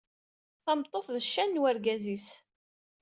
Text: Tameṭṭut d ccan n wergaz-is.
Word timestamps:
Tameṭṭut 0.63 1.07
d 1.15 1.17
ccan 1.25 1.49
n 1.57 1.61
wergaz-is. 1.61 2.27